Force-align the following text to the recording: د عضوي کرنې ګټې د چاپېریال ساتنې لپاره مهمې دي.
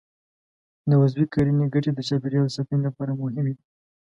د 0.89 0.91
عضوي 1.01 1.25
کرنې 1.33 1.65
ګټې 1.73 1.91
د 1.93 1.99
چاپېریال 2.07 2.47
ساتنې 2.55 2.79
لپاره 2.87 3.11
مهمې 3.21 3.53
دي. 3.57 3.63